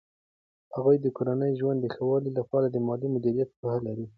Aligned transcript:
هغې 0.75 0.95
د 1.01 1.07
کورني 1.17 1.51
ژوند 1.59 1.79
د 1.81 1.87
ښه 1.93 2.03
والي 2.09 2.31
لپاره 2.39 2.67
د 2.69 2.77
مالي 2.87 3.07
مدیریت 3.15 3.49
پوهه 3.59 3.79
لري. 3.87 4.05